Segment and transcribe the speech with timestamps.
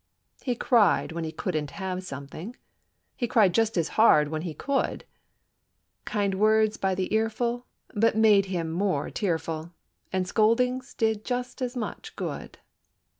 [0.41, 2.55] He cried when he couldn't have something;
[3.15, 5.05] He cried just as hard when he could;
[6.05, 9.73] Kind words by the earful but made him more tearful,
[10.11, 12.57] And scoldings did just as much good.